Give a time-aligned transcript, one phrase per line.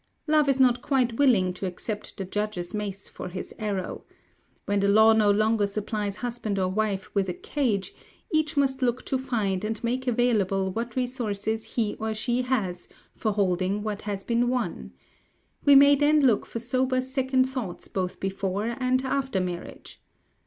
[0.25, 4.03] Love is not quite willing to accept the judge's mace for his arrow.
[4.65, 7.93] When the law no longer supplies husband or wife with a cage,
[8.33, 13.33] each must look to find and make available what resources he or she has for
[13.33, 14.91] holding what has been won.
[15.65, 20.01] We may then look for sober second thoughts both before and after marriage.